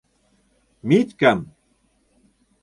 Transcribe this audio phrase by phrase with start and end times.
[0.87, 1.39] —Митькам!